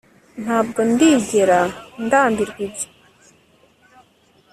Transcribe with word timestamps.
Ntabwo 0.43 0.79
ndigera 0.91 1.59
ndambirwa 2.05 2.59
ibyo 2.67 2.87